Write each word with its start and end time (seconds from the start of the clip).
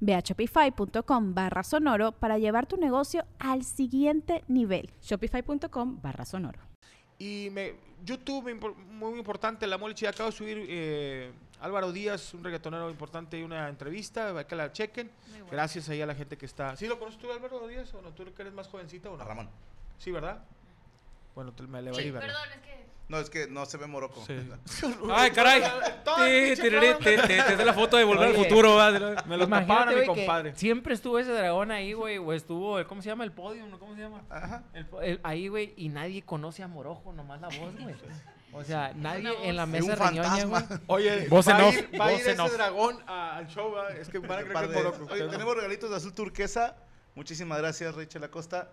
Ve 0.00 0.14
a 0.14 0.20
shopify.com 0.20 1.34
barra 1.34 1.62
sonoro 1.62 2.12
para 2.12 2.38
llevar 2.38 2.66
tu 2.66 2.76
negocio 2.76 3.24
al 3.38 3.64
siguiente 3.64 4.44
nivel. 4.48 4.90
Shopify.com 5.02 6.00
barra 6.02 6.24
sonoro. 6.24 6.60
Y 7.18 7.48
me, 7.50 7.74
YouTube, 8.04 8.54
muy 8.90 9.18
importante, 9.18 9.66
la 9.66 9.76
Molchi, 9.76 10.06
acabo 10.06 10.30
de 10.30 10.36
subir 10.36 10.66
eh, 10.68 11.32
Álvaro 11.60 11.90
Díaz, 11.90 12.32
un 12.34 12.44
reggaetonero 12.44 12.88
importante, 12.90 13.36
y 13.38 13.42
una 13.42 13.68
entrevista, 13.68 14.28
para 14.28 14.46
que 14.46 14.54
la 14.54 14.72
chequen. 14.72 15.10
Gracias 15.50 15.88
ahí 15.88 16.00
a 16.00 16.06
la 16.06 16.14
gente 16.14 16.36
que 16.38 16.46
está. 16.46 16.76
¿Sí 16.76 16.86
lo 16.86 16.98
conoces 16.98 17.18
tú, 17.20 17.32
Álvaro 17.32 17.66
Díaz, 17.66 17.92
o 17.94 18.02
no? 18.02 18.10
¿Tú 18.12 18.24
que 18.32 18.42
eres 18.42 18.54
más 18.54 18.68
jovencita 18.68 19.10
o 19.10 19.16
no? 19.16 19.22
A 19.22 19.26
Ramón. 19.26 19.50
Sí, 19.98 20.12
¿verdad? 20.12 20.44
Bueno, 21.34 21.52
te- 21.52 21.64
me 21.64 21.82
le 21.82 21.90
va 21.90 21.96
a 21.98 22.02
ir, 22.02 22.12
¿verdad? 22.12 22.28
No, 23.08 23.18
es 23.18 23.30
que 23.30 23.46
no 23.48 23.64
se 23.64 23.78
ve 23.78 23.86
moroco. 23.86 24.22
Sí. 24.26 24.36
Ay, 25.10 25.30
caray. 25.30 25.62
Ti, 25.62 26.60
ti, 26.60 26.68
Te 26.68 27.56
da 27.56 27.64
la 27.64 27.72
foto 27.72 27.96
de 27.96 28.04
volver 28.04 28.28
al 28.28 28.34
futuro, 28.34 28.74
va. 28.76 28.90
Me 29.26 29.36
lo 29.38 29.48
taparon 29.48 29.94
a 29.94 29.98
mi 29.98 30.06
compadre. 30.06 30.54
Siempre 30.56 30.92
estuvo 30.94 31.18
ese 31.18 31.32
dragón 31.32 31.70
ahí, 31.70 31.94
güey. 31.94 32.18
O 32.18 32.32
estuvo, 32.34 32.84
¿cómo 32.86 33.00
se 33.00 33.08
llama? 33.08 33.24
El 33.24 33.32
podio, 33.32 33.66
¿no? 33.66 33.78
¿Cómo 33.78 33.94
se 33.94 34.02
llama? 34.02 34.22
Ajá. 34.28 34.62
El 34.74 34.84
po- 34.86 35.00
el- 35.00 35.20
ahí, 35.22 35.48
güey. 35.48 35.72
Y 35.76 35.88
nadie 35.88 36.22
conoce 36.22 36.62
a 36.62 36.68
Morojo, 36.68 37.12
nomás 37.14 37.40
la 37.40 37.48
voz, 37.48 37.74
güey. 37.80 37.94
O 38.52 38.62
sea, 38.64 38.92
nadie 38.94 39.30
en 39.42 39.56
la 39.56 39.62
Es 39.64 39.68
mesa 39.68 39.92
un 39.92 39.98
reñoña, 39.98 40.22
fantasma. 40.24 40.60
güey. 40.68 40.80
Oye, 40.88 41.24
en 41.24 41.30
va 41.30 41.72
ir, 41.72 42.00
va 42.00 42.06
a 42.06 42.12
ir 42.12 42.20
ese 42.20 42.40
off. 42.40 42.52
dragón 42.52 42.98
a- 43.06 43.36
al 43.38 43.46
show, 43.48 43.72
¿va? 43.72 43.88
Es 43.90 44.08
que 44.10 44.18
van 44.18 44.32
a 44.40 44.42
creer 44.44 44.52
que 44.52 44.64
es 44.78 44.84
moroco. 44.84 45.12
Oye, 45.14 45.28
tenemos 45.28 45.56
regalitos 45.56 45.88
de 45.90 45.96
azul 45.96 46.12
turquesa. 46.12 46.76
Muchísimas 47.14 47.58
gracias, 47.58 47.94
Rachel 47.94 48.24
Acosta. 48.24 48.70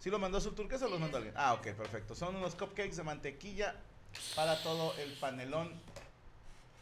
¿Sí 0.00 0.10
lo 0.10 0.18
mandó 0.18 0.38
azul 0.38 0.54
turquesa 0.54 0.86
o 0.86 0.88
los 0.88 0.98
mandó 0.98 1.18
alguien? 1.18 1.34
Ah, 1.36 1.52
ok, 1.52 1.68
perfecto. 1.74 2.14
Son 2.14 2.34
unos 2.34 2.54
cupcakes 2.54 2.96
de 2.96 3.02
mantequilla 3.02 3.76
para 4.34 4.60
todo 4.62 4.94
el 4.98 5.12
panelón. 5.12 5.70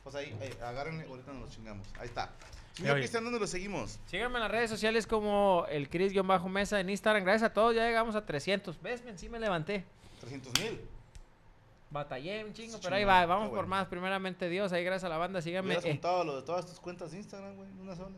Pues 0.04 0.14
ahí, 0.14 0.34
ahí 0.40 0.50
agárrenle, 0.62 1.04
ahorita 1.04 1.32
nos 1.32 1.42
los 1.42 1.50
chingamos. 1.50 1.86
Ahí 1.98 2.06
está. 2.06 2.30
Señor 2.74 2.92
oye. 2.92 3.00
Cristian, 3.02 3.24
¿dónde 3.24 3.40
lo 3.40 3.46
seguimos? 3.48 3.98
Síganme 4.06 4.36
en 4.36 4.42
las 4.42 4.50
redes 4.52 4.70
sociales 4.70 5.06
como 5.06 5.66
el 5.68 5.88
Chris-Mesa 5.90 6.78
en 6.78 6.90
Instagram. 6.90 7.24
Gracias 7.24 7.50
a 7.50 7.52
todos, 7.52 7.74
ya 7.74 7.84
llegamos 7.84 8.14
a 8.14 8.24
300. 8.24 8.80
¿Ves? 8.80 9.04
men? 9.04 9.18
Sí 9.18 9.28
me 9.28 9.40
levanté. 9.40 9.84
300 10.20 10.52
mil. 10.60 10.80
Batallé 11.90 12.44
un 12.44 12.52
chingo, 12.52 12.78
pero 12.80 12.94
ahí 12.94 13.04
va. 13.04 13.26
Vamos 13.26 13.48
por 13.48 13.56
bueno. 13.56 13.68
más. 13.68 13.88
Primeramente 13.88 14.48
Dios, 14.48 14.72
ahí 14.72 14.84
gracias 14.84 15.04
a 15.04 15.08
la 15.08 15.16
banda. 15.16 15.38
Me 15.38 15.42
Síganme. 15.42 15.68
hubieras 15.68 15.84
eh, 15.86 15.90
contado 15.90 16.22
lo 16.22 16.36
de 16.36 16.42
todas 16.42 16.66
tus 16.66 16.78
cuentas 16.78 17.10
de 17.10 17.16
Instagram, 17.18 17.56
güey, 17.56 17.68
en 17.68 17.80
una 17.80 17.96
sola. 17.96 18.14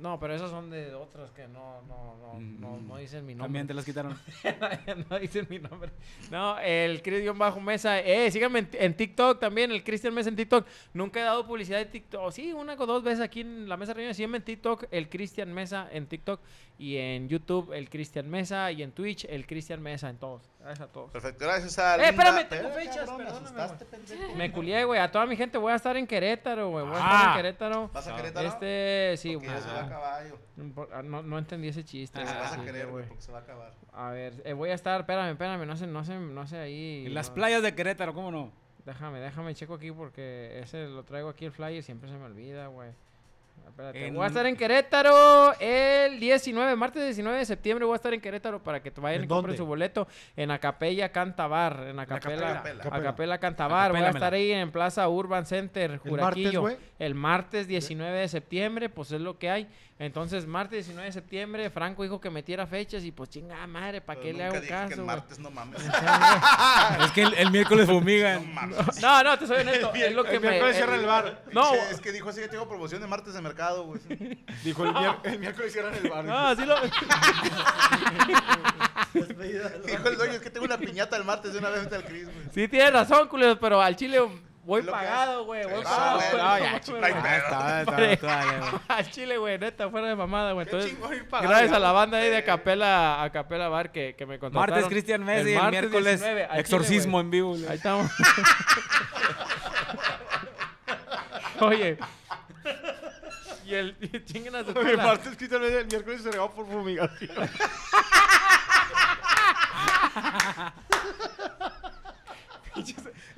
No, 0.00 0.18
pero 0.18 0.34
esos 0.34 0.50
son 0.50 0.70
de 0.70 0.94
otros 0.94 1.30
que 1.32 1.46
no, 1.48 1.82
no, 1.82 2.16
no, 2.20 2.40
no, 2.40 2.80
no 2.80 2.96
dicen 2.96 3.24
mi 3.26 3.34
nombre. 3.34 3.46
También 3.46 3.66
te 3.66 3.74
las 3.74 3.84
quitaron. 3.84 4.18
no 5.10 5.18
dicen 5.18 5.46
mi 5.50 5.58
nombre. 5.58 5.90
No, 6.30 6.58
el 6.58 7.02
Chris-Mesa. 7.02 8.00
Eh, 8.00 8.30
síganme 8.30 8.60
en, 8.60 8.70
en 8.72 8.94
TikTok 8.96 9.38
también, 9.38 9.70
el 9.70 9.84
Cristian 9.84 10.14
Mesa 10.14 10.28
en 10.28 10.36
TikTok. 10.36 10.66
Nunca 10.94 11.20
he 11.20 11.22
dado 11.22 11.46
publicidad 11.46 11.78
de 11.78 11.86
TikTok. 11.86 12.32
Sí, 12.32 12.52
una 12.52 12.74
o 12.74 12.86
dos 12.86 13.02
veces 13.02 13.20
aquí 13.20 13.40
en 13.42 13.68
la 13.68 13.76
mesa 13.76 13.92
reunión. 13.94 14.14
Síganme 14.14 14.38
en 14.38 14.44
TikTok, 14.44 14.84
el 14.90 15.08
Cristian 15.08 15.52
Mesa 15.52 15.88
en 15.92 16.06
TikTok. 16.06 16.40
Y 16.78 16.96
en 16.96 17.28
YouTube, 17.28 17.72
el 17.74 17.90
Cristian 17.90 18.28
Mesa. 18.30 18.72
Y 18.72 18.82
en 18.82 18.92
Twitch, 18.92 19.26
el 19.28 19.46
Cristian 19.46 19.82
Mesa 19.82 20.08
en 20.08 20.16
todos. 20.16 20.50
Gracias 20.60 20.88
a 20.88 20.92
todos. 20.92 21.10
Perfecto, 21.10 21.44
gracias 21.44 21.78
a. 21.78 21.96
Eh, 21.96 22.08
espérame, 22.10 22.48
tengo 22.48 22.68
Eh, 22.68 22.72
fechas, 22.72 23.06
cabrón, 23.06 23.26
perdóname. 23.26 24.34
Me 24.36 24.52
culié, 24.52 24.84
güey. 24.84 25.00
A 25.00 25.10
toda 25.10 25.26
mi 25.26 25.36
gente 25.36 25.58
voy 25.58 25.72
a 25.72 25.76
estar 25.76 25.96
en 25.96 26.06
Querétaro, 26.06 26.70
güey. 26.70 26.84
Voy 26.84 26.94
a 26.94 26.98
estar 26.98 27.10
en 27.24 27.28
Ah. 27.30 27.36
Querétaro. 27.36 27.90
¿Vas 27.92 28.06
a 28.08 28.16
Querétaro? 28.16 28.48
Este, 28.48 29.14
sí, 29.18 29.34
güey. 29.34 29.48
Caballo. 29.90 30.38
Ah, 30.92 31.02
No, 31.02 31.22
no 31.22 31.38
entendí 31.38 31.68
ese 31.68 31.84
chiste. 31.84 32.20
Güey. 32.22 32.34
vas 32.34 32.52
a 32.52 32.56
Sí, 32.56 32.60
querer, 32.62 32.86
güey. 32.86 32.92
güey, 32.92 33.08
porque 33.08 33.22
se 33.22 33.32
va 33.32 33.38
a 33.38 33.42
acabar. 33.42 33.72
A 33.92 34.10
ver, 34.10 34.42
eh, 34.44 34.52
voy 34.52 34.70
a 34.70 34.74
estar, 34.74 35.00
espérame, 35.00 35.32
espérame, 35.32 35.66
no 35.66 35.76
sé, 35.76 35.86
no 35.86 36.04
sé, 36.04 36.18
no 36.18 36.46
sé 36.46 36.58
ahí. 36.58 37.04
En 37.06 37.14
las 37.14 37.28
no. 37.30 37.34
playas 37.34 37.62
de 37.62 37.74
Querétaro, 37.74 38.14
¿cómo 38.14 38.30
no? 38.30 38.52
Déjame, 38.86 39.20
déjame 39.20 39.54
checo 39.54 39.74
aquí 39.74 39.92
porque 39.92 40.58
ese 40.60 40.86
lo 40.86 41.04
traigo 41.04 41.28
aquí 41.28 41.44
el 41.44 41.52
flyer, 41.52 41.82
siempre 41.82 42.08
se 42.08 42.16
me 42.16 42.24
olvida, 42.24 42.68
güey. 42.68 42.90
Espérate, 43.68 44.06
En- 44.06 44.14
voy 44.14 44.24
a 44.24 44.26
estar 44.26 44.46
en 44.46 44.56
Querétaro 44.56 45.54
el 45.60 46.20
19, 46.20 46.76
martes 46.76 47.02
19 47.04 47.38
de 47.38 47.44
septiembre 47.44 47.84
voy 47.86 47.94
a 47.94 47.96
estar 47.96 48.12
en 48.12 48.20
Querétaro 48.20 48.62
para 48.62 48.82
que 48.82 48.90
te 48.90 49.00
vayan 49.00 49.20
¿En 49.20 49.24
y 49.24 49.28
compren 49.28 49.56
su 49.56 49.64
boleto 49.66 50.06
en 50.36 50.50
Acapella 50.50 51.10
Cantabar, 51.10 51.86
en 51.88 51.98
Acapella. 51.98 52.62
Acapella 52.90 53.38
Cantabar, 53.38 53.92
voy 53.92 54.00
a 54.02 54.10
estar 54.10 54.34
ahí 54.34 54.52
en 54.52 54.70
Plaza 54.70 55.08
Urban 55.08 55.46
Center, 55.46 55.92
¿El 55.92 55.96
martes, 55.98 56.10
Juraquillo, 56.10 56.68
el 56.98 57.14
martes 57.14 57.68
19 57.68 58.18
de 58.18 58.28
septiembre, 58.28 58.88
pues 58.88 59.12
es 59.12 59.20
lo 59.20 59.38
que 59.38 59.50
hay. 59.50 59.68
Entonces, 60.00 60.46
martes 60.46 60.86
19 60.86 61.06
de 61.08 61.12
septiembre, 61.12 61.68
Franco 61.68 62.02
dijo 62.02 62.18
que 62.18 62.30
metiera 62.30 62.66
fechas 62.66 63.04
y 63.04 63.12
pues 63.12 63.28
chingada 63.28 63.66
madre, 63.66 64.00
¿para 64.00 64.18
qué 64.18 64.32
le 64.32 64.44
hago 64.44 64.54
dije 64.56 64.68
caso? 64.68 64.88
que 64.88 64.94
el 64.94 65.02
martes 65.02 65.38
no 65.38 65.50
mames. 65.50 65.78
Es 67.04 67.12
que 67.12 67.22
el, 67.22 67.34
el 67.34 67.50
miércoles 67.50 67.86
No 67.86 67.94
fumigan. 67.98 68.54
mames. 68.54 68.78
No, 69.02 69.22
no, 69.22 69.38
te 69.38 69.46
soy 69.46 69.58
honesto, 69.60 69.92
es 69.94 70.14
lo 70.14 70.24
que 70.24 70.36
El 70.36 70.40
me... 70.40 70.48
miércoles 70.48 70.74
eh, 70.74 70.78
cierran 70.78 71.00
el 71.00 71.06
bar. 71.06 71.44
No, 71.52 71.74
es 71.74 72.00
que 72.00 72.12
dijo 72.12 72.30
así 72.30 72.40
que 72.40 72.48
tengo 72.48 72.66
promoción 72.66 73.02
de 73.02 73.06
martes 73.08 73.34
de 73.34 73.42
mercado, 73.42 73.84
güey. 73.84 74.00
Dijo 74.64 74.84
el, 74.84 74.92
mier- 74.94 75.18
el 75.24 75.38
miércoles 75.38 75.70
cierran 75.70 75.94
el 75.94 76.08
bar. 76.08 76.24
no, 76.24 76.38
así 76.38 76.64
lo... 76.64 76.76
Dijo 79.12 80.08
el 80.08 80.16
dueño, 80.16 80.32
es 80.34 80.40
que 80.40 80.50
tengo 80.50 80.64
una 80.66 80.78
piñata 80.78 81.16
el 81.16 81.24
martes 81.24 81.52
de 81.52 81.58
una 81.58 81.68
vez 81.70 81.92
al 81.92 82.04
Cris, 82.04 82.24
güey. 82.24 82.46
Sí, 82.54 82.68
tienes 82.68 82.92
razón, 82.92 83.28
culeros, 83.28 83.58
pero 83.60 83.80
al 83.82 83.96
chile 83.96 84.18
voy 84.70 84.82
pagado, 84.82 85.44
güey. 85.44 85.64
Voy 85.64 85.82
pagado. 85.82 86.20
ah, 86.20 86.32
No, 86.32 86.58
ya. 86.58 86.76
Está- 88.12 89.02
chile, 89.10 89.36
güey, 89.36 89.58
neta, 89.58 89.90
fuera 89.90 90.06
de 90.08 90.14
mamada, 90.14 90.52
güey. 90.52 90.64
Entonces, 90.66 90.94
gracias 91.42 91.72
a 91.72 91.78
la 91.80 91.90
banda 91.92 92.18
ahí 92.18 92.30
de 92.30 92.36
Acapela, 92.38 93.22
Acapela 93.24 93.68
Bar 93.68 93.90
que, 93.90 94.14
que 94.16 94.26
me 94.26 94.38
contrataron. 94.38 94.74
Martes 94.74 94.88
Cristian 94.90 95.24
Messi, 95.24 95.50
el, 95.50 95.56
martes 95.58 95.80
miércoles 95.80 96.20
19, 96.20 96.42
al 96.44 96.48
chile, 96.50 96.60
exorcismo 96.60 97.12
güey. 97.18 97.24
en 97.24 97.30
vivo. 97.30 97.54
Ahí 97.68 97.76
estamos. 97.76 98.10
Oye. 101.60 101.98
Y 103.66 103.74
el... 103.74 103.96
y 104.00 104.24
chinguen 104.24 104.54
a 104.54 104.62
su 104.64 104.68
El 104.70 104.74
cola. 104.74 105.02
martes 105.04 105.36
quítale 105.36 105.80
el 105.80 105.86
miércoles 105.86 106.22
se 106.22 106.30
regó 106.30 106.50
por 106.52 106.66
fumigación. 106.66 107.30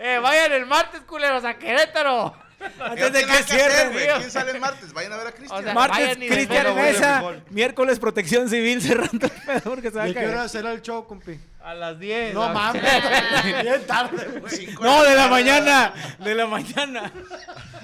Eh, 0.04 0.18
vayan 0.20 0.52
el 0.52 0.66
martes, 0.66 1.00
culeros, 1.02 1.44
a 1.44 1.54
Querétaro. 1.54 2.34
Antes 2.80 3.12
de 3.12 3.20
¿Qué 3.24 3.26
que 3.26 3.42
cierren, 3.42 3.92
güey? 3.92 4.06
¿Quién 4.18 4.30
sale 4.30 4.50
el 4.52 4.60
martes? 4.60 4.92
Vayan 4.92 5.12
a 5.12 5.16
ver 5.16 5.26
a 5.28 5.32
Cristian. 5.32 5.60
O 5.60 5.62
sea, 5.64 5.74
Martes 5.74 6.16
Cristian 6.16 6.64
de- 6.66 6.74
Mesa, 6.74 7.22
miércoles 7.50 7.98
Protección 7.98 8.48
Civil 8.48 8.80
cerrando 8.80 9.26
el 9.26 9.32
pedo 9.32 9.60
porque 9.62 9.90
se 9.90 9.96
va 9.98 10.06
¿Y 10.08 10.10
a 10.10 10.10
a 10.12 10.14
qué 10.14 10.26
hora 10.28 10.36
caer. 10.38 10.48
será 10.48 10.72
el 10.72 10.80
show, 10.82 11.04
compi? 11.06 11.40
A 11.64 11.74
las 11.74 11.98
10. 11.98 12.34
No 12.34 12.48
mames. 12.50 12.82
Bien 13.62 13.84
tarde, 13.86 14.40
güey. 14.40 14.66
No, 14.80 15.02
de 15.02 15.14
la 15.16 15.26
mañana, 15.28 15.92
de 16.18 16.34
la 16.36 16.46
mañana. 16.46 17.12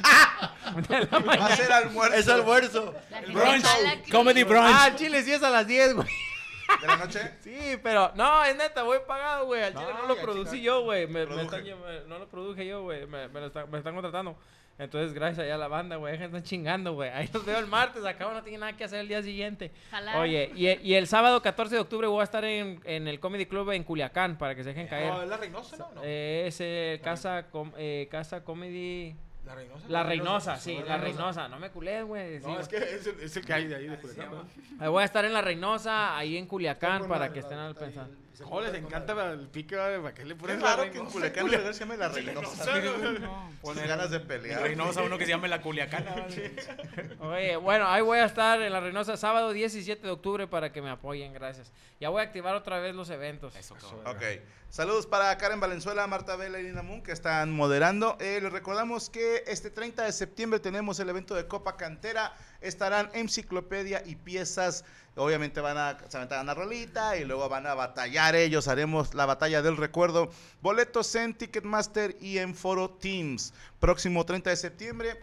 Va 1.38 1.46
a 1.46 1.56
ser 1.56 1.72
almuerzo. 1.72 2.14
Es 2.16 2.28
almuerzo. 2.28 2.94
Brunch, 3.32 3.64
comedy 4.10 4.42
brunch. 4.44 4.70
Ah, 4.72 4.90
chile 4.94 5.22
sí 5.22 5.32
es 5.32 5.42
a 5.42 5.50
las 5.50 5.66
10, 5.66 5.94
güey. 5.94 6.08
¿De 6.80 6.86
la 6.86 6.96
noche? 6.96 7.20
Sí, 7.40 7.78
pero 7.82 8.12
no, 8.14 8.44
es 8.44 8.56
neta, 8.56 8.82
voy 8.82 8.98
pagado, 9.06 9.46
güey. 9.46 9.62
Al 9.62 9.72
chile 9.74 9.86
no, 9.94 10.02
No, 10.02 10.08
lo 10.08 10.16
producí 10.16 10.52
chica. 10.56 10.62
yo, 10.64 10.82
güey. 10.82 11.06
Me, 11.06 11.26
me 11.26 11.42
están 11.42 11.64
no 12.06 12.18
lo 12.18 12.28
produje 12.28 12.66
yo, 12.66 12.82
güey. 12.82 13.06
Me, 13.06 13.28
me, 13.28 13.40
lo 13.40 13.46
están, 13.46 13.70
me 13.70 13.78
están 13.78 13.94
contratando. 13.94 14.36
Entonces, 14.78 15.12
gracias 15.12 15.44
allá 15.44 15.56
a 15.56 15.58
la 15.58 15.66
banda, 15.66 15.96
güey. 15.96 16.14
Estar 16.22 16.40
chingando, 16.44 16.92
güey. 16.92 17.10
Ahí 17.10 17.28
los 17.32 17.44
veo 17.44 17.58
el 17.58 17.66
martes. 17.66 18.04
Acá 18.04 18.32
no 18.32 18.42
tiene 18.44 18.58
nada 18.58 18.76
que 18.76 18.84
hacer 18.84 19.00
el 19.00 19.08
día 19.08 19.20
siguiente. 19.22 19.72
Ojalá. 19.88 20.20
Oye, 20.20 20.52
y, 20.54 20.68
y 20.68 20.94
el 20.94 21.08
sábado 21.08 21.42
14 21.42 21.74
de 21.74 21.80
octubre 21.80 22.06
voy 22.06 22.20
a 22.20 22.24
estar 22.24 22.44
en, 22.44 22.80
en 22.84 23.08
el 23.08 23.18
Comedy 23.18 23.46
Club 23.46 23.70
en 23.72 23.82
Culiacán 23.82 24.38
para 24.38 24.54
que 24.54 24.62
se 24.62 24.68
dejen 24.68 24.86
caer. 24.86 25.08
No, 25.12 25.22
¿es 25.22 25.28
la 25.28 25.36
Reynosa, 25.36 25.76
no? 25.78 25.90
no? 25.96 26.00
Eh, 26.04 26.44
es 26.46 26.58
eh, 26.60 27.00
casa, 27.02 27.46
com- 27.50 27.72
eh, 27.76 28.06
casa 28.08 28.44
Comedy. 28.44 29.16
¿La 29.48 29.54
Reynosa? 29.54 29.84
La 29.88 30.02
Reynosa, 30.02 30.56
sí, 30.58 30.78
la 30.86 30.98
Reynosa. 30.98 31.48
No 31.48 31.58
me 31.58 31.70
culé, 31.70 32.02
güey. 32.02 32.38
sí, 32.40 32.46
No, 32.46 32.60
es 32.60 32.68
que 32.68 32.76
es 32.76 33.06
el, 33.06 33.20
es 33.20 33.36
el 33.36 33.44
que 33.46 33.52
hay 33.54 33.66
de 33.66 33.76
ahí 33.76 33.88
de 33.88 33.96
Culiacán. 33.98 34.48
Ahí 34.78 34.88
voy 34.88 35.02
a 35.02 35.04
estar 35.06 35.24
en 35.24 35.32
la 35.32 35.40
Reynosa, 35.40 36.16
ahí 36.16 36.36
en 36.36 36.46
Culiacán, 36.46 37.08
para 37.08 37.26
la- 37.28 37.32
que 37.32 37.40
estén 37.40 37.56
la- 37.56 37.66
al 37.68 37.70
ahí 37.76 37.78
pensar. 37.80 38.06
¿Cómo 38.44 38.60
les 38.60 38.74
encanta 38.74 39.32
el 39.32 39.48
pique? 39.48 39.76
güey? 39.76 40.00
¿Para 40.00 40.14
qué 40.14 40.24
le 40.24 40.34
raro 40.34 40.84
la 40.84 40.90
que 40.90 40.98
en 40.98 41.06
Reynosa? 41.06 41.12
Culiacán 41.12 41.46
el 41.46 41.52
lugar 41.52 41.74
se 41.74 41.80
llame 41.80 41.96
La 41.96 42.08
Reynosa. 42.08 42.66
Ponen 43.60 43.88
ganas 43.88 44.10
de 44.10 44.20
pelear. 44.20 44.62
Reynosa, 44.62 45.02
uno 45.02 45.18
que 45.18 45.24
se 45.24 45.30
llame 45.30 45.48
la 45.48 45.60
Culiacana. 45.60 46.26
Oye, 47.20 47.56
bueno, 47.56 47.86
ahí 47.88 48.02
voy 48.02 48.18
a 48.18 48.24
estar 48.24 48.60
en 48.60 48.72
la 48.72 48.80
Reynosa 48.80 49.16
sábado 49.16 49.52
17 49.52 50.02
de 50.02 50.12
octubre 50.12 50.46
para 50.46 50.72
que 50.72 50.82
me 50.82 50.90
apoyen, 50.90 51.32
gracias. 51.32 51.72
Ya 52.00 52.08
voy 52.10 52.20
a 52.20 52.24
activar 52.24 52.54
otra 52.54 52.78
vez 52.78 52.94
los 52.94 53.10
eventos. 53.10 53.56
Eso, 53.56 53.74
cabrón. 53.74 54.06
Ok. 54.06 54.22
Saludos 54.70 55.06
para 55.06 55.36
Karen 55.38 55.60
Valenzuela, 55.60 56.06
Marta 56.06 56.36
Vela 56.36 56.60
y 56.60 56.64
Lina 56.64 56.82
Moon 56.82 57.02
que 57.02 57.12
están 57.12 57.50
moderando. 57.50 58.18
Eh, 58.20 58.38
les 58.42 58.52
recordamos 58.52 59.08
que 59.08 59.44
este 59.46 59.70
30 59.70 60.04
de 60.04 60.12
septiembre 60.12 60.60
tenemos 60.60 61.00
el 61.00 61.08
evento 61.08 61.34
de 61.34 61.46
Copa 61.48 61.76
Cantera. 61.76 62.36
Estarán 62.60 63.10
Enciclopedia 63.14 64.02
y 64.04 64.16
piezas. 64.16 64.84
Obviamente 65.16 65.60
van 65.60 65.78
a 65.78 65.98
se 66.08 66.16
aventar 66.16 66.42
una 66.42 66.54
rolita 66.54 67.16
y 67.16 67.24
luego 67.24 67.48
van 67.48 67.66
a 67.66 67.74
batallar 67.74 68.36
ellos. 68.36 68.68
Haremos 68.68 69.14
la 69.14 69.26
batalla 69.26 69.62
del 69.62 69.76
recuerdo. 69.76 70.30
Boletos 70.60 71.14
en 71.14 71.34
Ticketmaster 71.34 72.16
y 72.20 72.38
en 72.38 72.54
Foro 72.54 72.90
Teams. 72.90 73.52
Próximo 73.80 74.24
30 74.24 74.50
de 74.50 74.56
septiembre. 74.56 75.20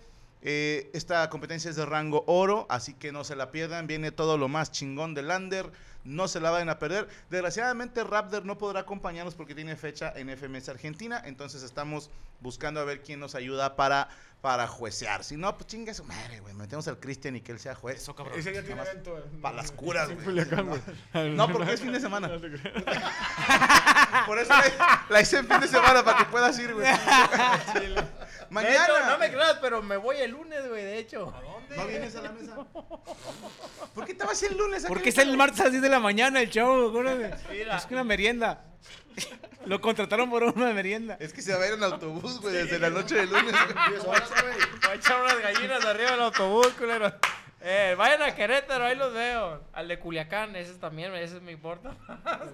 Eh, 0.48 0.92
esta 0.94 1.28
competencia 1.32 1.72
es 1.72 1.76
de 1.76 1.86
rango 1.88 2.24
oro, 2.28 2.68
así 2.70 2.94
que 2.94 3.12
no 3.12 3.24
se 3.24 3.36
la 3.36 3.52
pierdan. 3.52 3.88
Viene 3.88 4.12
todo 4.12 4.38
lo 4.38 4.48
más 4.48 4.72
chingón 4.72 5.16
de 5.16 5.24
Lander. 5.24 5.72
No 6.04 6.28
se 6.28 6.40
la 6.40 6.52
vayan 6.52 6.70
a 6.70 6.78
perder. 6.78 7.08
Desgraciadamente, 7.32 8.04
Raptor 8.04 8.46
no 8.46 8.60
podrá 8.60 8.82
acompañarnos 8.82 9.34
porque 9.34 9.56
tiene 9.56 9.76
fecha 9.76 10.14
en 10.16 10.30
FMS 10.30 10.70
Argentina. 10.70 11.20
Entonces, 11.26 11.64
estamos 11.64 12.12
buscando 12.42 12.80
a 12.80 12.84
ver 12.84 13.02
quién 13.02 13.20
nos 13.20 13.34
ayuda 13.34 13.76
para, 13.76 14.08
para 14.40 14.68
juecear. 14.68 15.24
Si 15.24 15.36
no, 15.36 15.56
pues 15.58 15.66
chingue 15.66 15.96
su 15.96 16.04
madre, 16.04 16.42
güey. 16.42 16.54
Metemos 16.54 16.88
al 16.88 17.00
Cristian 17.00 17.36
y 17.38 17.42
que 17.42 17.54
él 17.54 17.60
sea 17.60 17.74
juez. 17.74 17.98
Eso, 18.04 18.16
cabrón. 18.16 18.38
Ese 18.38 18.54
ya 18.54 18.62
tiene 18.62 18.84
evento. 18.84 19.18
en- 19.18 19.42
Para 19.42 19.56
las 19.56 19.72
curas, 19.72 20.10
No, 20.10 20.66
güey. 20.68 20.82
No, 21.36 21.52
porque 21.52 21.74
es 21.74 21.82
fin 21.82 21.92
de 21.92 22.00
semana. 22.00 22.30
Por 24.28 24.38
eso 24.38 24.54
la, 24.54 25.06
la 25.10 25.22
hice 25.22 25.38
en 25.40 25.48
fin 25.48 25.60
de 25.60 25.68
semana 25.68 26.04
para 26.06 26.20
que 26.20 26.26
puedas 26.26 26.58
ir, 26.60 26.72
güey. 26.74 26.86
Mañana. 28.50 28.74
De 28.74 28.94
hecho, 28.94 29.06
no 29.06 29.18
me 29.18 29.32
creas, 29.32 29.58
pero 29.62 29.82
me 29.82 29.98
voy 29.98 30.18
el 30.18 30.32
lunes, 30.32 30.68
güey, 30.68 30.84
de 30.84 31.00
hecho. 31.00 31.34
¿No 31.76 31.88
vienes 31.88 32.16
a 32.16 32.22
la 32.22 32.32
mesa? 32.32 32.56
¿Por 33.94 34.06
qué 34.06 34.14
te 34.14 34.26
vas 34.26 34.42
el 34.44 34.58
lunes? 34.58 34.86
Porque 34.88 35.10
es 35.10 35.18
el 35.18 35.36
martes 35.38 35.60
a 35.62 35.64
las 35.64 35.72
10 35.72 35.84
de 35.84 35.90
la 35.90 36.00
mañana 36.00 36.42
el 36.42 36.50
show. 36.50 36.92
Mira. 37.52 37.78
Es 37.78 37.86
que 37.86 37.94
una 37.94 38.04
merienda. 38.04 38.64
Lo 39.66 39.82
contrataron 39.82 40.30
por 40.30 40.44
una 40.44 40.72
merienda. 40.74 41.18
Es 41.20 41.34
que 41.34 41.42
se 41.42 41.56
va 41.56 41.64
a 41.64 41.68
ir 41.68 41.74
en 41.74 41.84
autobús, 41.84 42.40
güey, 42.40 42.54
desde 42.54 42.78
la 42.78 42.90
noche 42.90 43.16
del 43.16 43.30
lunes. 43.30 43.52
güey. 43.52 44.00
Voy 44.06 44.16
a 44.92 44.94
echar 44.94 45.22
unas 45.22 45.40
gallinas 45.40 45.84
arriba 45.86 46.12
del 46.12 46.22
autobús, 46.22 46.68
culero. 46.78 47.14
Eh, 47.68 47.96
vayan 47.98 48.22
a 48.22 48.36
Querétaro, 48.36 48.86
ahí 48.86 48.96
los 48.96 49.12
veo. 49.12 49.60
Al 49.74 49.88
de 49.88 49.98
Culiacán, 49.98 50.56
ese 50.56 50.76
también, 50.76 51.12
ese 51.16 51.40
me 51.40 51.52
importa. 51.52 51.96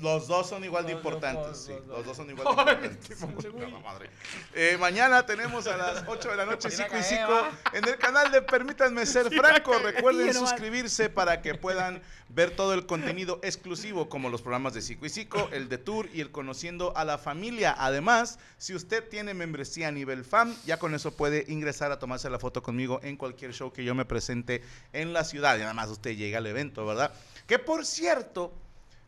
Los 0.00 0.26
dos 0.26 0.48
son 0.48 0.64
igual 0.64 0.84
de 0.84 0.94
Los 0.94 1.02
dos, 1.02 1.12
importantes, 1.12 1.46
los 1.46 1.58
sí. 1.58 1.72
dos. 1.72 1.86
Los 1.86 2.06
dos 2.06 2.16
son 2.16 2.30
igual 2.30 2.44
de 2.44 2.86
importantes. 2.88 4.10
Eh, 4.54 4.76
mañana 4.80 5.24
tenemos 5.24 5.66
a 5.68 5.76
las 5.76 6.04
8 6.06 6.30
de 6.30 6.36
la 6.36 6.44
noche 6.44 6.68
Mira 6.68 6.84
Cico 6.84 6.96
y 6.96 6.98
que 6.98 7.04
Cico 7.04 7.30
va. 7.30 7.50
en 7.72 7.84
el 7.88 7.96
canal 7.98 8.30
de 8.32 8.42
Permítanme 8.42 9.06
Ser 9.06 9.30
Franco. 9.32 9.78
Recuerden 9.82 10.34
suscribirse 10.34 11.08
para 11.08 11.40
que 11.40 11.54
puedan 11.54 12.02
ver 12.28 12.50
todo 12.54 12.74
el 12.74 12.84
contenido 12.84 13.40
exclusivo 13.42 14.08
como 14.08 14.28
los 14.28 14.42
programas 14.42 14.74
de 14.74 14.82
Cico 14.82 15.06
y 15.06 15.08
Cico, 15.08 15.48
el 15.52 15.68
de 15.68 15.78
Tour 15.78 16.08
y 16.12 16.20
el 16.20 16.30
Conociendo 16.30 16.92
a 16.96 17.04
la 17.04 17.16
Familia. 17.16 17.74
Además, 17.78 18.38
si 18.58 18.74
usted 18.74 19.08
tiene 19.08 19.34
membresía 19.34 19.88
a 19.88 19.92
nivel 19.92 20.24
FAM, 20.24 20.54
ya 20.66 20.78
con 20.78 20.94
eso 20.94 21.16
puede 21.16 21.44
ingresar 21.48 21.90
a 21.92 21.98
tomarse 21.98 22.28
la 22.28 22.38
foto 22.38 22.62
conmigo 22.62 23.00
en 23.02 23.16
cualquier 23.16 23.54
show 23.54 23.72
que 23.72 23.84
yo 23.84 23.94
me 23.94 24.04
presente 24.04 24.47
en 24.92 25.12
la 25.12 25.24
ciudad. 25.24 25.58
Y 25.58 25.62
además 25.62 25.88
usted 25.88 26.16
llega 26.16 26.38
al 26.38 26.46
evento, 26.46 26.86
¿verdad? 26.86 27.12
Que 27.46 27.58
por 27.58 27.84
cierto, 27.86 28.52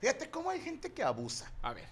fíjate 0.01 0.31
cómo 0.31 0.51
hay 0.51 0.61
gente 0.61 0.93
que 0.93 1.03
abusa. 1.03 1.51
A 1.63 1.73
ver. 1.73 1.89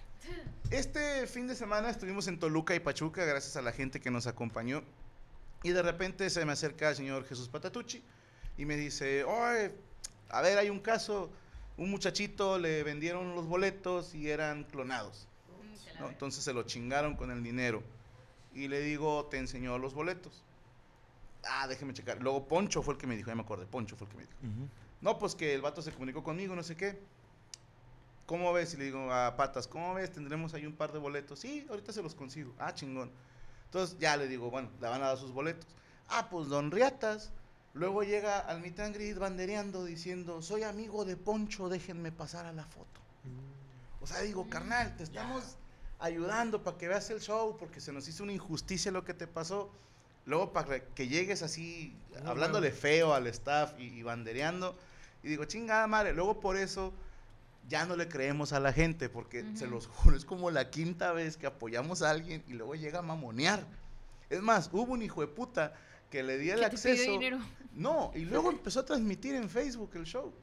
Este 0.69 1.25
fin 1.27 1.47
de 1.47 1.55
semana 1.55 1.89
estuvimos 1.89 2.27
en 2.27 2.39
Toluca 2.39 2.75
y 2.75 2.79
Pachuca, 2.79 3.25
gracias 3.25 3.55
a 3.55 3.61
la 3.61 3.71
gente 3.71 3.99
que 3.99 4.11
nos 4.11 4.27
acompañó. 4.27 4.83
Y 5.63 5.71
de 5.71 5.81
repente 5.81 6.29
se 6.29 6.45
me 6.45 6.53
acerca 6.53 6.89
el 6.89 6.95
señor 6.95 7.25
Jesús 7.25 7.49
Patatucci 7.49 8.03
y 8.57 8.65
me 8.65 8.75
dice, 8.77 9.23
oye, 9.23 9.71
a 10.29 10.41
ver, 10.41 10.57
hay 10.57 10.69
un 10.69 10.79
caso, 10.79 11.29
un 11.77 11.89
muchachito 11.89 12.59
le 12.59 12.83
vendieron 12.83 13.35
los 13.35 13.47
boletos 13.47 14.13
y 14.13 14.29
eran 14.29 14.63
clonados. 14.65 15.27
¿no? 15.99 16.09
Entonces 16.09 16.43
se 16.43 16.53
lo 16.53 16.63
chingaron 16.63 17.15
con 17.15 17.31
el 17.31 17.43
dinero. 17.43 17.83
Y 18.53 18.67
le 18.67 18.81
digo, 18.81 19.25
te 19.25 19.37
enseñó 19.37 19.77
los 19.77 19.93
boletos. 19.93 20.43
Ah, 21.43 21.67
déjeme 21.67 21.93
checar. 21.93 22.21
Luego 22.21 22.47
Poncho 22.47 22.81
fue 22.81 22.93
el 22.93 22.99
que 22.99 23.07
me 23.07 23.15
dijo, 23.15 23.29
ya 23.29 23.35
me 23.35 23.41
acordé, 23.41 23.65
Poncho 23.65 23.95
fue 23.95 24.05
el 24.07 24.11
que 24.11 24.17
me 24.17 24.23
dijo. 24.23 24.69
No, 25.01 25.17
pues 25.17 25.35
que 25.35 25.53
el 25.53 25.61
vato 25.61 25.81
se 25.81 25.91
comunicó 25.91 26.23
conmigo, 26.23 26.55
no 26.55 26.63
sé 26.63 26.75
qué. 26.75 26.99
¿Cómo 28.25 28.53
ves? 28.53 28.73
Y 28.73 28.77
le 28.77 28.85
digo 28.85 29.11
a 29.11 29.35
Patas, 29.37 29.67
¿cómo 29.67 29.93
ves? 29.95 30.11
Tendremos 30.11 30.53
ahí 30.53 30.65
un 30.65 30.75
par 30.75 30.91
de 30.91 30.99
boletos. 30.99 31.39
Sí, 31.39 31.65
ahorita 31.69 31.93
se 31.93 32.03
los 32.03 32.13
consigo. 32.13 32.53
Ah, 32.59 32.73
chingón. 32.73 33.11
Entonces 33.65 33.97
ya 33.99 34.17
le 34.17 34.27
digo, 34.27 34.51
bueno, 34.51 34.69
le 34.79 34.87
van 34.87 35.01
a 35.01 35.07
dar 35.07 35.17
sus 35.17 35.31
boletos. 35.31 35.67
Ah, 36.09 36.27
pues 36.29 36.47
don 36.47 36.71
Riatas. 36.71 37.31
Luego 37.73 38.03
llega 38.03 38.39
al 38.39 38.61
meet 38.61 38.79
and 38.79 38.95
greet 38.95 39.17
bandereando 39.17 39.85
diciendo, 39.85 40.41
soy 40.41 40.63
amigo 40.63 41.05
de 41.05 41.15
Poncho, 41.15 41.69
déjenme 41.69 42.11
pasar 42.11 42.45
a 42.45 42.51
la 42.51 42.65
foto. 42.65 42.99
O 44.01 44.07
sea, 44.07 44.21
digo, 44.21 44.49
carnal, 44.49 44.95
te 44.97 45.03
estamos 45.03 45.57
ayudando 45.99 46.63
para 46.63 46.77
que 46.77 46.87
veas 46.87 47.09
el 47.09 47.19
show 47.19 47.57
porque 47.57 47.79
se 47.79 47.91
nos 47.91 48.07
hizo 48.07 48.23
una 48.23 48.33
injusticia 48.33 48.91
lo 48.91 49.03
que 49.03 49.13
te 49.13 49.27
pasó. 49.27 49.71
Luego 50.29 50.53
para 50.53 50.79
que 50.79 51.07
llegues 51.07 51.41
así, 51.41 51.93
hablándole 52.23 52.71
feo 52.71 53.13
al 53.13 53.27
staff 53.27 53.73
y, 53.79 53.85
y 53.85 54.03
bandereando. 54.03 54.77
Y 55.23 55.27
digo, 55.27 55.45
chingada 55.45 55.87
madre. 55.87 56.13
Luego 56.13 56.39
por 56.39 56.55
eso 56.55 56.93
ya 57.67 57.85
no 57.85 57.95
le 57.95 58.07
creemos 58.07 58.53
a 58.53 58.59
la 58.59 58.73
gente 58.73 59.09
porque 59.09 59.45
se 59.55 59.67
los 59.67 59.87
juro, 59.87 60.15
es 60.15 60.25
como 60.25 60.51
la 60.51 60.69
quinta 60.69 61.13
vez 61.13 61.37
que 61.37 61.47
apoyamos 61.47 62.01
a 62.01 62.09
alguien 62.09 62.43
y 62.47 62.53
luego 62.53 62.75
llega 62.75 62.99
a 62.99 63.01
mamonear. 63.01 63.65
Es 64.29 64.41
más, 64.41 64.69
hubo 64.71 64.93
un 64.93 65.01
hijo 65.01 65.21
de 65.21 65.27
puta 65.27 65.73
que 66.09 66.23
le 66.23 66.37
di 66.37 66.49
el 66.49 66.63
acceso. 66.63 67.11
dinero. 67.11 67.39
No, 67.73 68.11
y 68.15 68.25
luego 68.25 68.49
empezó 68.51 68.81
a 68.81 68.85
transmitir 68.85 69.35
en 69.35 69.49
Facebook 69.49 69.91
el 69.95 70.05
show. 70.05 70.33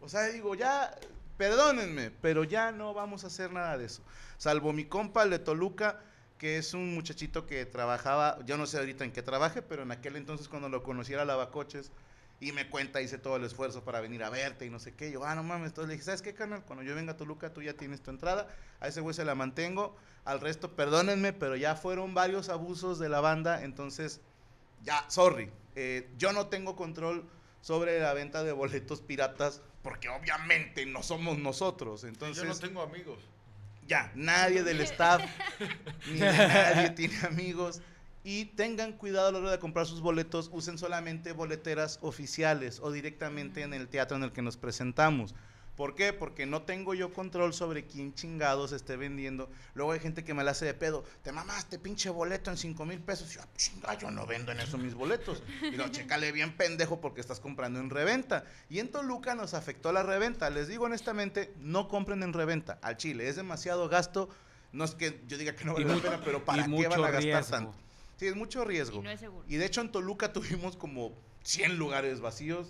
O 0.00 0.08
sea, 0.08 0.26
digo, 0.26 0.54
ya, 0.54 0.94
perdónenme, 1.36 2.10
pero 2.10 2.44
ya 2.44 2.72
no 2.72 2.92
vamos 2.92 3.24
a 3.24 3.28
hacer 3.28 3.52
nada 3.52 3.78
de 3.78 3.86
eso. 3.86 4.02
Salvo 4.38 4.72
mi 4.72 4.84
compa, 4.84 5.22
el 5.22 5.30
de 5.30 5.38
Toluca, 5.38 6.00
que 6.44 6.58
es 6.58 6.74
un 6.74 6.94
muchachito 6.94 7.46
que 7.46 7.64
trabajaba, 7.64 8.38
yo 8.44 8.58
no 8.58 8.66
sé 8.66 8.76
ahorita 8.76 9.02
en 9.02 9.12
qué 9.12 9.22
trabaje, 9.22 9.62
pero 9.62 9.82
en 9.82 9.92
aquel 9.92 10.14
entonces 10.16 10.46
cuando 10.46 10.68
lo 10.68 10.82
conocí 10.82 11.14
era 11.14 11.24
lavacoches 11.24 11.90
y 12.38 12.52
me 12.52 12.68
cuenta, 12.68 13.00
hice 13.00 13.16
todo 13.16 13.36
el 13.36 13.44
esfuerzo 13.44 13.82
para 13.82 14.02
venir 14.02 14.22
a 14.22 14.28
verte 14.28 14.66
y 14.66 14.68
no 14.68 14.78
sé 14.78 14.92
qué. 14.92 15.10
Yo, 15.10 15.24
ah, 15.24 15.34
no 15.34 15.42
mames. 15.42 15.68
Entonces 15.68 15.88
le 15.88 15.94
dije, 15.94 16.04
¿sabes 16.04 16.20
qué, 16.20 16.34
canal? 16.34 16.62
Cuando 16.66 16.84
yo 16.84 16.94
venga 16.94 17.12
a 17.12 17.16
Toluca, 17.16 17.54
tú 17.54 17.62
ya 17.62 17.72
tienes 17.72 18.02
tu 18.02 18.10
entrada. 18.10 18.46
A 18.80 18.88
ese 18.88 19.00
güey 19.00 19.14
se 19.14 19.24
la 19.24 19.34
mantengo. 19.34 19.96
Al 20.26 20.38
resto, 20.42 20.76
perdónenme, 20.76 21.32
pero 21.32 21.56
ya 21.56 21.76
fueron 21.76 22.12
varios 22.12 22.50
abusos 22.50 22.98
de 22.98 23.08
la 23.08 23.22
banda. 23.22 23.64
Entonces, 23.64 24.20
ya, 24.82 25.02
sorry. 25.08 25.50
Eh, 25.76 26.10
yo 26.18 26.34
no 26.34 26.48
tengo 26.48 26.76
control 26.76 27.26
sobre 27.62 28.00
la 28.00 28.12
venta 28.12 28.44
de 28.44 28.52
boletos 28.52 29.00
piratas 29.00 29.62
porque 29.82 30.10
obviamente 30.10 30.84
no 30.84 31.02
somos 31.02 31.38
nosotros. 31.38 32.04
Entonces, 32.04 32.42
Yo 32.42 32.50
no 32.50 32.58
tengo 32.58 32.82
amigos. 32.82 33.18
Ya, 33.86 34.12
nadie 34.14 34.62
del 34.62 34.80
staff 34.80 35.22
ni 36.12 36.20
nadie 36.20 36.90
tiene 36.90 37.18
amigos. 37.26 37.80
Y 38.26 38.46
tengan 38.46 38.92
cuidado 38.92 39.28
a 39.28 39.32
la 39.32 39.38
hora 39.38 39.50
de 39.50 39.58
comprar 39.58 39.84
sus 39.84 40.00
boletos, 40.00 40.48
usen 40.50 40.78
solamente 40.78 41.32
boleteras 41.32 41.98
oficiales 42.00 42.80
o 42.80 42.90
directamente 42.90 43.60
en 43.60 43.74
el 43.74 43.86
teatro 43.88 44.16
en 44.16 44.22
el 44.22 44.32
que 44.32 44.40
nos 44.40 44.56
presentamos. 44.56 45.34
¿Por 45.76 45.96
qué? 45.96 46.12
Porque 46.12 46.46
no 46.46 46.62
tengo 46.62 46.94
yo 46.94 47.12
control 47.12 47.52
sobre 47.52 47.84
quién 47.84 48.14
chingados 48.14 48.70
esté 48.70 48.96
vendiendo. 48.96 49.50
Luego 49.74 49.90
hay 49.90 49.98
gente 49.98 50.22
que 50.22 50.32
me 50.32 50.44
la 50.44 50.52
hace 50.52 50.64
de 50.64 50.74
pedo. 50.74 51.02
Te 51.22 51.32
mamaste 51.32 51.80
pinche 51.80 52.10
boleto 52.10 52.50
en 52.52 52.56
5 52.56 52.84
mil 52.84 53.00
pesos. 53.00 53.32
Y 53.32 53.34
yo, 53.34 53.40
"Ah, 53.42 53.48
chinga, 53.56 53.98
yo 53.98 54.10
no 54.12 54.24
vendo 54.24 54.52
en 54.52 54.60
eso 54.60 54.78
mis 54.78 54.94
boletos. 54.94 55.42
Y 55.62 55.76
no, 55.76 55.88
chécale 55.88 56.30
bien 56.30 56.56
pendejo 56.56 57.00
porque 57.00 57.20
estás 57.20 57.40
comprando 57.40 57.80
en 57.80 57.90
reventa. 57.90 58.44
Y 58.70 58.78
en 58.78 58.88
Toluca 58.92 59.34
nos 59.34 59.52
afectó 59.54 59.92
la 59.92 60.04
reventa. 60.04 60.48
Les 60.48 60.68
digo 60.68 60.84
honestamente, 60.84 61.52
no 61.58 61.88
compren 61.88 62.22
en 62.22 62.32
reventa 62.32 62.78
al 62.80 62.96
Chile. 62.96 63.28
Es 63.28 63.34
demasiado 63.34 63.88
gasto. 63.88 64.28
No 64.70 64.84
es 64.84 64.94
que 64.94 65.22
yo 65.26 65.38
diga 65.38 65.56
que 65.56 65.64
no 65.64 65.72
Y 65.72 65.74
vale 65.82 65.86
la 65.86 65.94
mucho- 65.94 66.08
pena, 66.10 66.22
pero 66.24 66.44
¿para 66.44 66.62
qué 66.62 66.68
mucho 66.68 66.90
van 66.90 67.00
a 67.00 67.10
gastar 67.10 67.22
riesgo. 67.22 67.50
tanto? 67.50 67.74
Sí, 68.16 68.26
es 68.28 68.36
mucho 68.36 68.64
riesgo. 68.64 68.98
Y 69.00 69.02
no 69.02 69.10
es 69.10 69.18
seguro. 69.18 69.44
Y 69.48 69.56
de 69.56 69.64
hecho 69.66 69.80
en 69.80 69.90
Toluca 69.90 70.32
tuvimos 70.32 70.76
como 70.76 71.12
100 71.42 71.78
lugares 71.78 72.20
vacíos. 72.20 72.68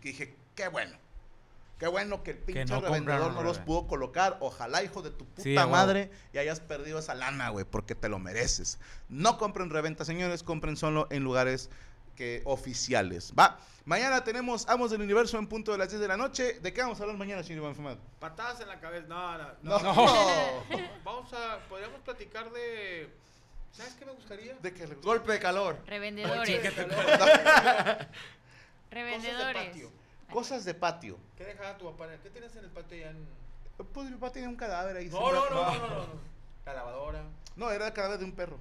Que 0.00 0.08
dije, 0.08 0.34
qué 0.56 0.66
bueno. 0.68 0.96
Qué 1.78 1.86
bueno 1.86 2.22
que 2.22 2.30
el 2.30 2.38
pinche 2.38 2.64
no 2.64 2.80
revendedor 2.80 3.32
no 3.34 3.42
los 3.42 3.58
pudo 3.58 3.86
colocar. 3.86 4.38
Ojalá, 4.40 4.82
hijo 4.82 5.02
de 5.02 5.10
tu 5.10 5.26
puta 5.26 5.42
Sí, 5.42 5.54
madre, 5.54 6.10
y 6.32 6.38
hayas 6.38 6.60
perdido 6.60 6.98
esa 6.98 7.14
lana, 7.14 7.50
güey, 7.50 7.66
porque 7.66 7.94
te 7.94 8.08
lo 8.08 8.18
mereces. 8.18 8.78
No 9.10 9.36
compren 9.36 9.68
reventa, 9.68 10.04
señores, 10.06 10.42
compren 10.42 10.76
solo 10.78 11.06
en 11.10 11.22
lugares 11.22 11.68
que 12.14 12.40
oficiales. 12.46 13.34
Va, 13.38 13.58
mañana 13.84 14.24
tenemos 14.24 14.66
Amos 14.70 14.90
del 14.90 15.02
Universo 15.02 15.38
en 15.38 15.46
punto 15.48 15.72
de 15.72 15.76
las 15.78 15.90
10 15.90 16.00
de 16.00 16.08
la 16.08 16.16
noche. 16.16 16.54
¿De 16.60 16.72
qué 16.72 16.80
vamos 16.80 16.98
a 16.98 17.02
hablar 17.02 17.18
mañana, 17.18 17.42
señor 17.42 17.58
Iván 17.58 17.74
Fumado? 17.74 17.98
Patadas 18.20 18.58
en 18.60 18.68
la 18.68 18.80
cabeza. 18.80 19.06
No, 19.06 19.36
no, 19.36 19.48
No. 19.62 19.78
no. 19.82 20.66
Vamos 21.04 21.30
a. 21.34 21.58
Podríamos 21.68 22.00
platicar 22.00 22.50
de. 22.52 23.10
¿Sabes 23.72 23.92
qué 23.96 24.06
me 24.06 24.12
gustaría? 24.12 24.54
¿De 24.54 24.72
qué? 24.72 24.86
le- 24.86 24.94
Golpe 24.94 25.32
de 25.32 25.40
calor. 25.40 25.78
Revendedores. 25.86 26.74
Revendedores. 28.90 29.76
Cosas 30.32 30.64
de 30.64 30.74
patio. 30.74 31.18
¿Qué 31.36 31.44
dejaba 31.44 31.76
tu 31.78 31.84
papá? 31.90 32.08
¿Qué 32.22 32.30
tienes 32.30 32.54
en 32.56 32.64
el 32.64 32.70
patio 32.70 32.96
allá 32.98 33.10
en.? 33.10 33.26
Pues 33.92 34.08
mi 34.10 34.16
papá 34.16 34.32
tenía 34.32 34.48
un 34.48 34.56
cadáver 34.56 34.96
ahí. 34.96 35.08
No, 35.08 35.20
no, 35.32 35.50
no, 35.50 35.50
no, 35.50 35.78
no, 35.78 35.88
no. 36.06 36.06
La 36.64 36.72
lavadora. 36.74 37.22
No, 37.54 37.70
era 37.70 37.86
el 37.88 37.92
cadáver 37.92 38.18
de 38.18 38.24
un 38.24 38.32
perro. 38.32 38.58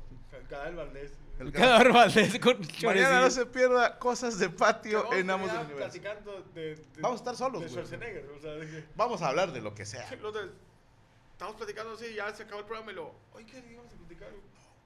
Cadáver 0.49 0.75
Valdés. 0.75 1.11
El 1.39 1.51
Cada 1.51 1.83
Valdés 1.83 2.39
con 2.39 2.59
Mañana 2.83 3.21
no 3.21 3.29
se 3.31 3.45
pierda 3.45 3.97
cosas 3.99 4.37
de 4.39 4.49
patio 4.49 5.11
en 5.13 5.29
Amos 5.29 5.51
del 5.51 5.61
Universo. 5.61 5.77
platicando 5.79 6.41
de, 6.53 6.75
de- 6.75 7.01
Vamos 7.01 7.19
a 7.19 7.21
estar 7.23 7.35
solos, 7.35 7.61
De 7.61 7.67
güey. 7.67 7.85
Schwarzenegger, 7.85 8.29
o 8.29 8.39
sea, 8.39 8.51
de 8.51 8.67
que... 8.67 8.85
Vamos 8.95 9.21
a 9.21 9.27
hablar 9.29 9.51
de 9.51 9.59
lo 9.61 9.73
que 9.75 9.85
sea. 9.85 10.03
Estamos 10.03 11.55
platicando 11.57 11.93
así, 11.93 12.13
ya 12.15 12.33
se 12.33 12.43
acabó 12.43 12.59
el 12.61 12.65
programa 12.65 12.91
y 12.91 12.95
lo... 12.95 13.11
Oye, 13.33 13.45
¿qué 13.45 13.57
íbamos 13.69 13.91
a 13.91 13.95
platicar? 13.97 14.29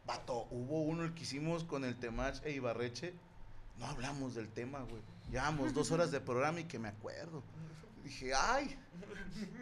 Vato, 0.05 0.47
hubo 0.49 0.81
uno 0.81 1.03
el 1.03 1.13
que 1.13 1.21
hicimos 1.23 1.63
con 1.63 1.83
el 1.85 1.95
Temach 1.99 2.43
e 2.43 2.51
Ibarreche. 2.51 3.13
No 3.77 3.85
hablamos 3.85 4.33
del 4.33 4.49
tema, 4.49 4.79
güey. 4.79 5.01
Llevamos 5.31 5.73
dos 5.73 5.91
horas 5.91 6.11
de 6.11 6.19
programa 6.19 6.59
y 6.59 6.63
que 6.65 6.79
me 6.79 6.87
acuerdo. 6.89 7.43
Dije, 8.03 8.31
ay, 8.33 8.75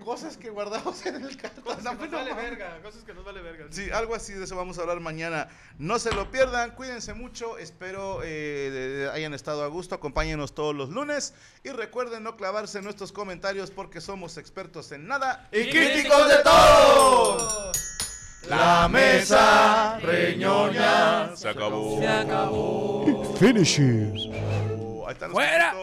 cosas 0.05 0.38
que 0.38 0.50
guardamos 0.50 1.05
en 1.05 1.15
el 1.25 1.36
cartón. 1.36 1.63
Cosas 1.65 1.79
que 1.79 1.83
No, 1.83 1.93
nos 1.95 2.09
no 2.12 2.17
vale 2.17 2.33
verga, 2.33 2.81
cosas 2.81 3.03
que 3.03 3.13
nos 3.13 3.25
vale 3.25 3.41
verga. 3.41 3.65
Sí, 3.71 3.89
algo 3.91 4.15
así 4.15 4.31
de 4.33 4.45
eso 4.45 4.55
vamos 4.55 4.77
a 4.77 4.81
hablar 4.81 5.01
mañana. 5.01 5.50
No 5.77 6.00
se 6.00 6.13
lo 6.13 6.31
pierdan, 6.31 6.71
cuídense 6.71 7.13
mucho. 7.13 7.57
Espero 7.57 8.21
eh, 8.24 8.69
de- 8.71 8.89
de- 8.89 9.09
hayan 9.12 9.33
estado 9.33 9.63
a 9.63 9.67
gusto. 9.67 9.95
Acompáñenos 9.95 10.53
todos 10.55 10.74
los 10.74 10.89
lunes. 10.89 11.33
Y 11.65 11.69
recuerden 11.71 12.24
no 12.24 12.38
clavarse 12.38 12.77
en 12.77 12.86
nuestros 12.86 13.12
comentarios 13.12 13.69
porque 13.71 14.00
somos 14.00 14.38
expertos 14.38 14.91
en 14.93 15.07
nada 15.07 15.50
Y 15.51 15.69
críticos 15.69 16.29
de 16.29 16.38
todo. 16.43 17.71
La 18.47 18.88
mesa 18.88 20.00
reñoña 20.00 21.36
se 21.36 21.50
acabó. 21.50 22.00
Se 22.00 22.07
acabó. 22.07 23.36
Finishes. 23.38 24.29
¡Fuera! 25.29 25.76